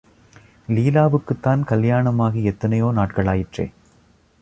லீலாவுக்குத்தான் 0.67 1.61
கல்யாணமாகி 1.69 2.43
எத்தனையோ 2.43 2.91
நாட்களாயிற்றே. 2.95 3.71